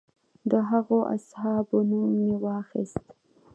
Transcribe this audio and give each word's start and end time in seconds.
د 0.51 0.51
هغو 0.69 0.99
اصحابو 1.15 1.77
نوم 1.89 2.09
مې 2.23 2.35
واخیست. 2.43 3.05